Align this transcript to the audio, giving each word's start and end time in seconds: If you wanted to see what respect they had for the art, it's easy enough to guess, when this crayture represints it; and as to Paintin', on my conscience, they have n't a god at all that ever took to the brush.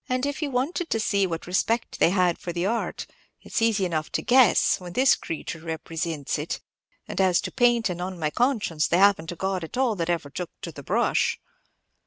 If 0.09 0.41
you 0.41 0.49
wanted 0.49 0.89
to 0.89 0.99
see 0.99 1.27
what 1.27 1.45
respect 1.45 1.99
they 1.99 2.09
had 2.09 2.39
for 2.39 2.51
the 2.51 2.65
art, 2.65 3.05
it's 3.43 3.61
easy 3.61 3.85
enough 3.85 4.11
to 4.13 4.23
guess, 4.23 4.79
when 4.79 4.93
this 4.93 5.13
crayture 5.13 5.59
represints 5.59 6.39
it; 6.39 6.59
and 7.07 7.21
as 7.21 7.39
to 7.41 7.51
Paintin', 7.51 8.01
on 8.01 8.17
my 8.17 8.31
conscience, 8.31 8.87
they 8.87 8.97
have 8.97 9.21
n't 9.21 9.31
a 9.31 9.35
god 9.35 9.63
at 9.63 9.77
all 9.77 9.93
that 9.97 10.09
ever 10.09 10.31
took 10.31 10.49
to 10.61 10.71
the 10.71 10.81
brush. 10.81 11.39